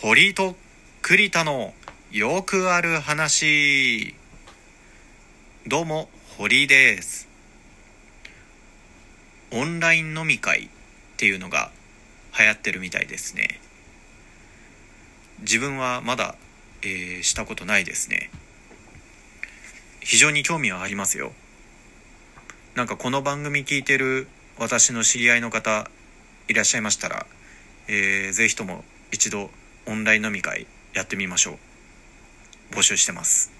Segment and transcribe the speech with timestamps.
[0.00, 0.54] 堀井と
[1.02, 1.74] 栗田の
[2.12, 4.14] よくある話。
[5.66, 7.26] どうも堀井です。
[9.50, 10.68] オンライン飲み会っ
[11.16, 11.72] ていうのが
[12.38, 13.60] 流行ってるみたいですね。
[15.40, 16.36] 自分はまだ、
[16.82, 18.30] えーしたことないですね。
[19.98, 21.32] 非常に興味はありますよ。
[22.76, 24.28] なんかこの番組聞いてる
[24.60, 25.90] 私の知り合いの方
[26.46, 27.26] いらっしゃいましたら、
[27.88, 29.50] えーぜひとも一度
[29.88, 31.52] オンライン飲み会やってみましょ
[32.72, 32.74] う。
[32.74, 33.50] 募集してます、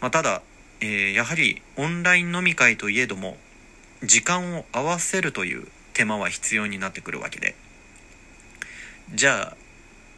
[0.00, 0.42] まあ、ただ、
[0.80, 3.36] えーやはりオンライン飲み会といえども
[4.02, 7.54] 時間を合わせるという手間は必要になってくるわけで。
[9.14, 9.56] じゃあ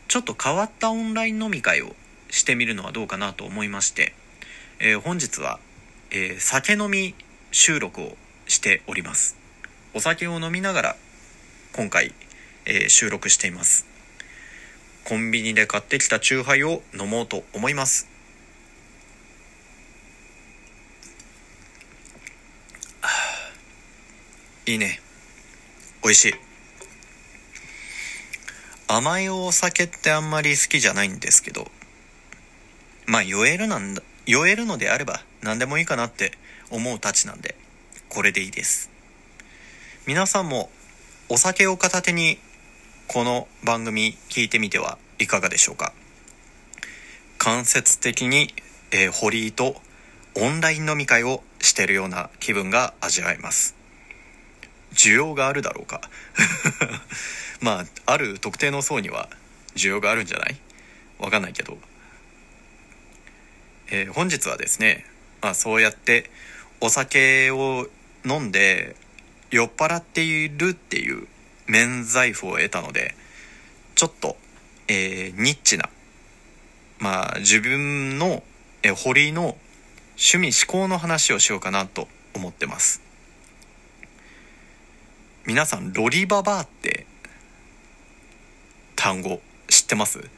[0.08, 1.96] ちょっと変わったオンライン飲み会を
[2.28, 4.14] してみるのはどうかなと思いまして、
[4.78, 5.58] えー本日は、
[6.10, 7.14] えー酒飲み
[7.50, 8.16] 収録を
[8.46, 9.36] しております。
[9.94, 10.96] お酒を飲みながら
[11.72, 12.14] 今回、
[12.66, 13.89] えー収録しています。
[15.04, 18.08] コンビニで買ってきたチューハイを飲もうと思います。
[24.66, 25.00] いいね。
[26.02, 26.34] 美味しい。
[28.92, 31.70] 甘いお酒ってあんまり好きじゃないんですけど
[33.06, 36.32] まあ酔えるなんだ酔えるのであれば何でもいいかなって
[36.70, 37.54] 思うたちなんで
[38.08, 38.90] これでいいです。
[40.06, 40.70] 皆さんも
[41.28, 42.38] お酒を片手に
[43.12, 45.92] この番組聞いてみてはいかがでしょうか？
[47.38, 48.54] 間接的に、
[48.92, 49.74] えー堀井と
[50.36, 53.74] オンライン飲み会をしてるような気分が味わえます。
[54.92, 56.02] 需要があるだろうか？
[57.60, 59.28] まあある特定の層には
[59.74, 60.56] 需要があるんじゃない？
[61.18, 61.80] わかんないけど、
[63.88, 65.04] えー本日はですね、
[65.42, 66.30] まあ、そうやって
[66.80, 67.88] お酒を
[68.24, 68.94] 飲んで
[69.50, 71.26] 酔っ払っているっていう
[71.70, 73.14] 免罪符を得たので
[73.94, 74.36] ちょっと、
[74.88, 75.88] えーニッチな
[76.98, 78.42] まあ自分の、
[78.82, 79.56] えー堀の
[80.22, 83.00] 趣味思考の話をしようかなと思ってます。
[85.46, 87.06] 皆さんロリババアって
[88.96, 90.28] 単語知ってます？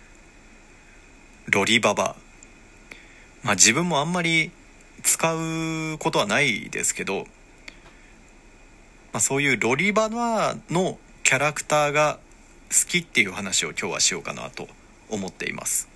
[1.46, 2.04] ロリババ。
[2.04, 2.16] ア
[3.42, 4.52] まあ自分もあんまり
[5.02, 7.26] 使うことはないですけど、
[9.12, 10.98] まあ、そういうロリババアの
[11.32, 12.18] キャラクターが
[12.68, 14.68] 好きっていう話を今日はしようかなと
[15.08, 15.88] 思っています。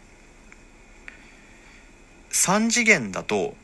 [2.30, 3.54] 3次元だと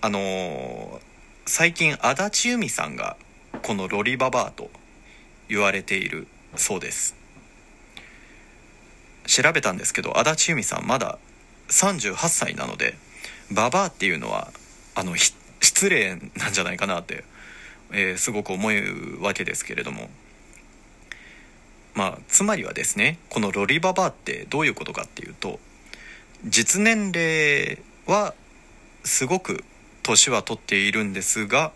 [0.00, 1.00] あのー
[1.46, 3.16] 最近足立由美さんが
[3.62, 4.70] このロリババアと
[5.48, 6.26] 言われている
[6.56, 7.14] そうです。
[9.24, 11.16] 調べたんですけど足立由美さんまだ
[11.68, 12.96] 38歳なので
[13.52, 14.50] ババアっていうのは
[14.96, 17.22] あの失礼なんじゃないかなって、
[17.92, 20.10] えーすごく思うわけですけれども。
[21.94, 25.58] まあつまりはですねこのロリババアってどういうことかっていうと
[26.44, 28.34] 実年齢は
[29.04, 29.64] すごく
[30.02, 31.72] 年は取っているんですが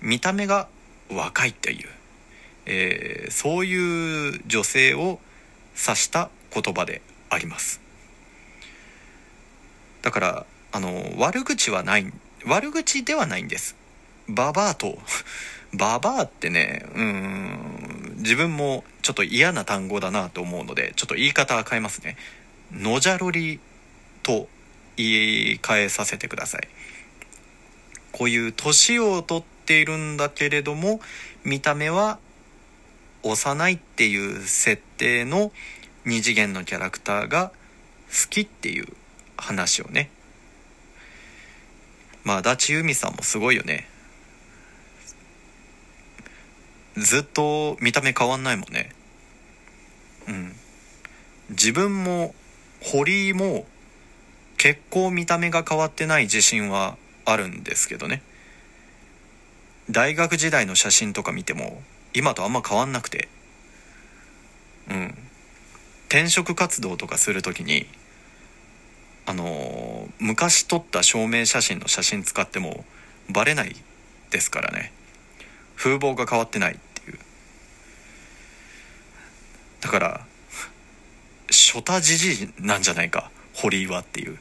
[0.00, 0.68] 見た目が
[1.10, 1.88] 若いっていう、
[2.66, 5.18] えーそういう女性を
[5.74, 7.80] 指した言葉であります。
[10.02, 12.12] だからあの悪口はない
[12.44, 13.76] 悪口ではないんです。
[14.28, 14.98] ババアと
[15.72, 17.71] ババアってねうん
[18.22, 22.16] 自分もちょっと嫌な単語だなと思うのでちょっと言い方は変えますね。
[22.72, 23.60] のじゃろり
[24.22, 24.48] と
[24.96, 25.06] 言
[25.54, 26.68] い換えさせてください。
[28.12, 31.00] こういう年を取っているんだけれども
[31.44, 32.18] 見た目は
[33.22, 35.50] 幼いっていう設定の
[36.04, 37.52] 二次元のキャラクターが
[38.08, 38.86] 好きっていう
[39.36, 40.10] 話をね。
[42.24, 43.88] まあ足立由美さんもすごいよね。
[46.96, 48.90] ずっと見た目変わんないもんね。
[50.28, 50.52] うん。
[51.50, 52.34] 自分も
[52.80, 53.66] 堀井も
[54.56, 58.22] 結構見た目が変わってない自信はあるんですけどね。
[59.90, 61.82] 大学時代の写真とか見ても
[62.14, 63.28] 今とあんま変わんなくて。
[64.90, 65.14] うん。
[66.08, 67.86] 転職活動とかする時に
[69.26, 69.82] あのー
[70.18, 72.84] 昔撮った証明写真の写真使っても
[73.28, 73.74] バレない
[74.30, 74.92] ですからね。
[75.82, 77.18] 風貌が変わってないっていう。
[79.80, 80.20] だから
[81.48, 83.32] 初太じじいなんじゃないか。
[83.52, 84.38] 堀井はっていう。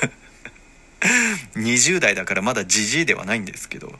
[1.56, 3.98] 20代だからまだじじいではないんですけど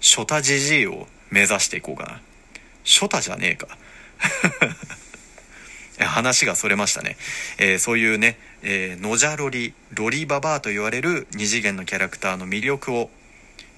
[0.00, 2.20] 初太じじいを目指していこうかな。
[2.84, 3.68] 初太じゃねえか。
[6.04, 7.16] 話がそれましたね、
[7.58, 13.08] えーそういうね、えー、のじゃロリロリババアと言われる二次元のキャラクターの魅力を、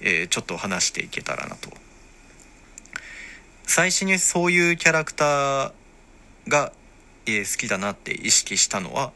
[0.01, 1.69] えちょっと話していけたらなと。
[3.67, 5.71] 最初にそういうキャラクター
[6.47, 6.71] が、
[7.25, 9.11] え好きだなって意識したのは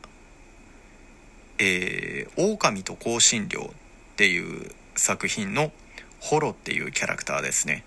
[1.60, 5.72] 「えー、狼と香辛料」っていう作品の
[6.20, 7.84] ホロっていうキャラクターですね。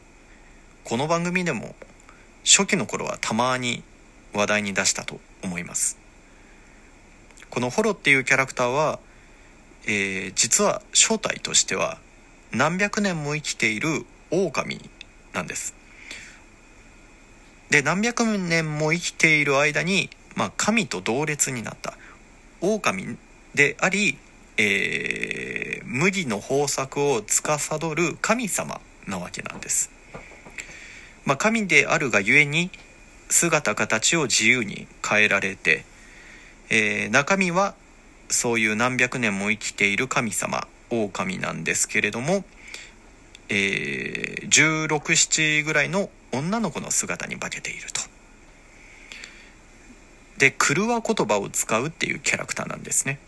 [0.84, 1.74] この番組でも
[2.44, 3.82] 初期の頃はたまに
[4.32, 5.98] 話題に出したと思います。
[7.50, 9.00] このホロっていうキャラクターは、
[9.86, 11.98] えー実は正体としては
[12.52, 14.78] 何百年も生きている狼
[15.32, 15.74] なんです。
[17.70, 21.94] で何百年も生きている間に、まあ、神と同列になった。
[22.60, 23.16] 狼
[23.54, 24.18] であり、
[24.56, 29.90] えー麦の豊作を司る神様なわけなんです、
[31.26, 32.70] まあ、神であるがゆえに
[33.28, 35.84] 姿形を自由に変えられて、
[36.70, 37.74] えー中身は
[38.30, 42.44] そういう何百年も生きている神様狼なんですけれども、
[43.48, 48.02] えー、1617ぐらいの女の子の姿に化けていると。
[50.38, 53.18] で狂わ言葉を使うっていうキャラクターなんですね。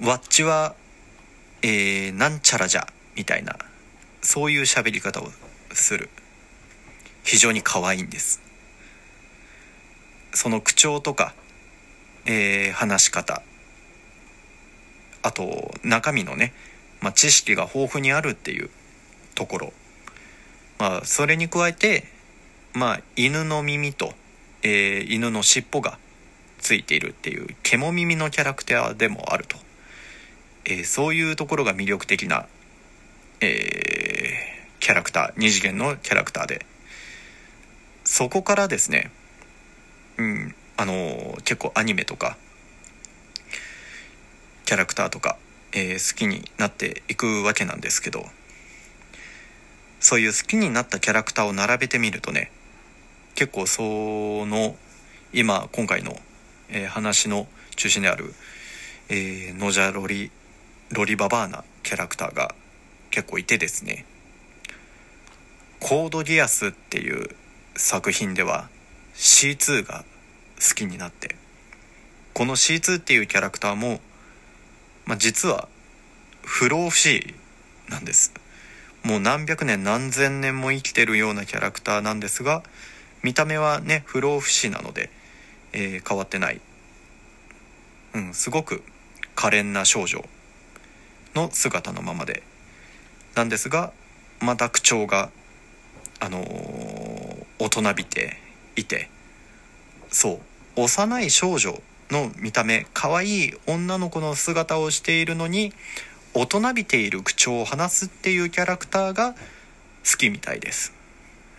[0.00, 0.74] わっちは、
[1.62, 3.58] えー、なんちゃらじゃみたいな
[4.22, 5.28] そういう喋り方を
[5.72, 6.08] する。
[7.22, 8.40] 非常に可愛いんです。
[10.32, 11.34] その口調とか、
[12.24, 13.42] えー話し方
[15.22, 16.52] あと中身のね、
[17.00, 18.70] まあ、知識が豊富にあるっていう
[19.34, 19.72] ところ。
[20.78, 22.04] まあそれに加えて
[22.72, 24.14] まあ犬の耳と、
[24.62, 25.98] えー犬の尻尾が
[26.58, 29.56] ついているっていう獣耳のキャラクターでもあると、
[30.64, 32.46] えーそういうところが魅力的な、
[33.40, 36.64] えーキャラクター二次元のキャラクターで。
[38.04, 39.10] そこからですね
[40.16, 42.38] うんあのー結構アニメとか
[44.70, 45.36] キャラクターとか、
[45.72, 48.24] えー好きになっていくわけなんですけど
[49.98, 52.52] そういう好きになったキャラクターを並べてみるとね
[53.34, 53.82] 結構そ
[54.46, 54.76] の
[55.32, 56.14] 今今回の、
[56.68, 58.32] えー話の中心である、
[59.08, 60.30] えー、ノジャロリ
[60.92, 62.54] ロリババーなキャラクターが
[63.10, 64.04] 結構いてですね
[65.80, 67.28] コードギアスっていう
[67.74, 68.68] 作品では
[69.16, 70.04] C2 が
[70.60, 71.34] 好きになって
[72.34, 74.00] この C2 っていうキャラクターも、
[75.06, 75.68] まあ、実は
[76.42, 77.34] 不老不死
[77.88, 78.32] なんです。
[79.02, 82.62] もう何百年何千年も生きてるようなキャラクターなんですが
[83.22, 85.10] 見た目はね不老不死なので、
[85.72, 86.60] えー変わってない、
[88.14, 88.82] うん、すごく
[89.34, 90.22] 可憐な少女
[91.34, 92.42] の姿のままで。
[93.34, 93.92] なんですが
[94.40, 95.30] また口調が
[96.18, 97.10] あのー
[97.62, 98.38] 大人びて
[98.74, 99.10] いて
[100.08, 100.40] そ
[100.76, 105.72] う幼い少女の見た目可愛い女の子の姿をしているのに
[106.34, 110.92] 大人びている口調を話すっていうキャラクターが好きみたいです。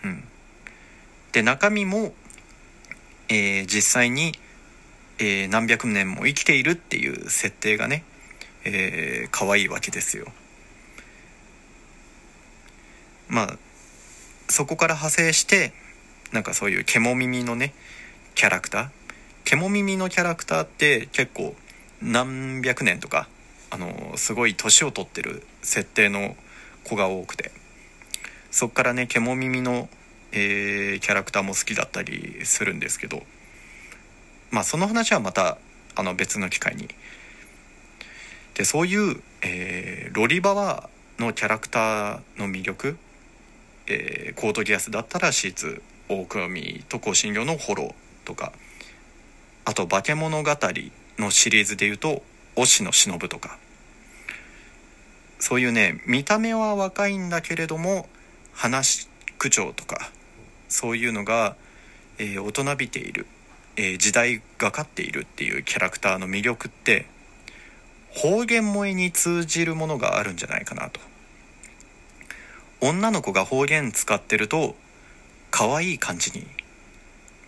[0.04, 0.24] うん、
[1.32, 2.12] で中身も、
[3.28, 4.32] えー実際に、
[5.18, 8.04] えー何百年も生きているっていう設定がね、
[8.64, 10.26] えー可愛いわけですよ。
[13.28, 13.58] まあ
[14.48, 15.72] そこから派生して
[16.32, 17.72] なんかそういう獣耳のね
[18.34, 19.01] キャラクター
[19.44, 21.54] 獣耳のキャラクターって結構
[22.00, 23.28] 何百年とか
[23.70, 26.36] あのすごい年を取ってる設定の
[26.84, 27.50] 子が多くて。
[28.50, 29.88] そっからね獣耳の、
[30.32, 33.22] えーキャラクターも好きだったりするんですけど。
[34.50, 35.56] まあその話はまた
[35.94, 36.88] あの別の機会に。
[38.54, 42.98] でそういう、えーロリバワーのキャラクターの魅力、
[43.86, 48.52] えーコートギアスだったらシーツ大神と香辛料のホローとか。
[49.64, 50.50] あと化け物語
[51.18, 52.22] のシリーズでいうと
[52.56, 53.58] 忍野忍とか。
[55.42, 58.08] そういうね見た目は若いんだけれども
[58.52, 60.12] 話口調とか
[60.68, 61.56] そういうのが、
[62.18, 63.26] えー大人びている、
[63.76, 67.06] えー時代がかっているっていうキャラクターの魅力って
[68.10, 71.00] 方言萌えに通じるものがあるんじゃないかなと。
[72.80, 74.76] 女の子が方言使ってると
[75.50, 76.46] 可愛い感じに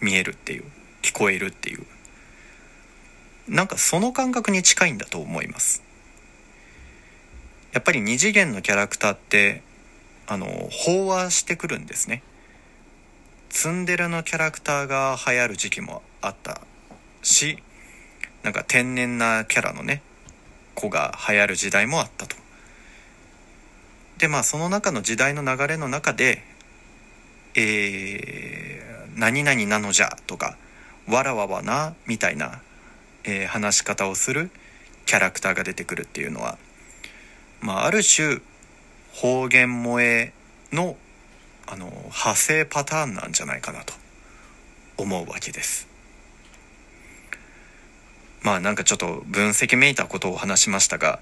[0.01, 0.65] 見えるっていう
[1.03, 1.87] 聞こえるっていう。
[3.49, 5.83] なんかその感覚に近いんだと思います。
[7.73, 9.63] やっぱり二次元のキャラクターって
[10.27, 12.23] あの飽和してくるんですね。
[13.51, 16.61] ツンデレのキャラクターが流行る時期もあった
[17.23, 17.63] し
[18.43, 20.03] なんか天然なキャラのね
[20.75, 22.37] 子が流行る時代もあったと。
[24.19, 26.43] でまあその中の時代の流れの中で
[27.57, 30.57] えー、何々なのじゃとか
[31.09, 32.61] わらわはなみたいな、
[33.25, 34.51] えー話し方をする
[35.07, 36.59] キャラクターが出てくるっていうのは
[37.61, 38.39] まあある種
[39.13, 40.33] 方言萌え
[40.73, 40.97] の
[41.67, 43.95] あの派生パターンなんじゃないかなと
[44.99, 45.89] 思うわけです。
[48.43, 51.21] まあなんかちょっと分析めいたことを話しましたが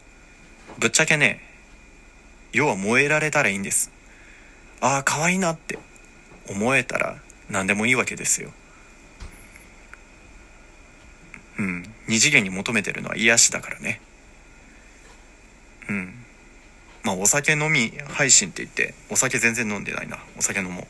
[0.79, 1.41] ぶっちゃけね
[2.53, 3.93] 要は燃えられたらいいんです。
[4.81, 5.79] ああ可愛いなって
[6.51, 7.17] 思えたら
[7.49, 8.51] 何でもいいわけですよ。
[11.59, 11.92] うん。
[12.13, 13.99] 二次元に求めてるのは癒しだからね。
[15.89, 16.13] うん。
[17.05, 20.19] まあお酒飲み配信って言ってお酒全然飲んでないな。
[20.37, 20.87] お酒飲もう。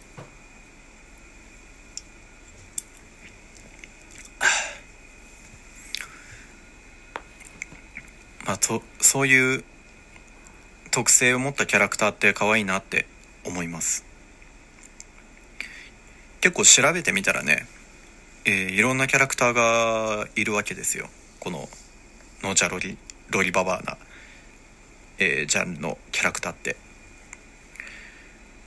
[8.46, 9.64] まあとそういう
[10.90, 13.06] 特性を持ったキャラクターって可愛いなって
[13.44, 14.04] 思います。
[16.40, 17.68] 結構調べてみたらね、
[18.44, 21.08] えーいろんなキャラクターがいるわけですよ。
[21.40, 21.68] この
[22.42, 22.96] ノーチャロリ
[23.30, 23.96] ロリババアな、
[25.18, 26.76] えージャンルのキャラクターって、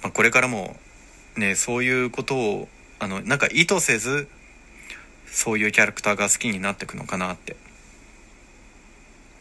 [0.01, 0.77] まあ、これからも
[1.35, 2.67] ねそういうことを
[2.99, 4.27] あのなんか意図せず
[5.27, 7.57] そういうキャラクターが好きになっていくのかなって。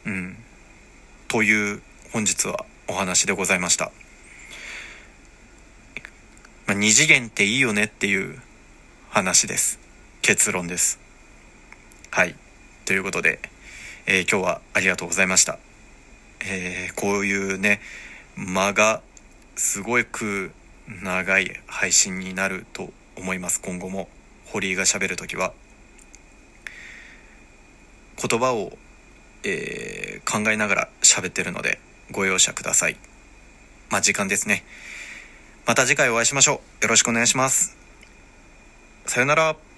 [0.07, 0.37] うん。
[1.29, 3.91] という本日はお話でございました、
[6.67, 8.41] まあ、二次元っていいよねっていう
[9.11, 9.84] 話です。
[10.27, 10.99] 結論です。
[12.11, 12.35] はい。
[12.87, 13.41] ということで、
[14.07, 15.59] えー今日はありがとうございました、
[16.41, 17.83] えーこういうね
[18.35, 19.03] 間が
[19.55, 20.51] すごく
[21.03, 23.61] 長い配信になると思います。
[23.61, 24.09] 今後も
[24.47, 25.53] 堀井が喋るときは。
[28.17, 28.79] 言葉を、
[29.43, 31.79] えー考えながら喋ってるので
[32.11, 32.97] ご容赦ください。
[33.91, 34.65] まあ時間ですね。
[35.67, 36.85] また次回お会いしましょう。
[36.85, 37.77] よろしくお願いします。
[39.05, 39.74] さよなら。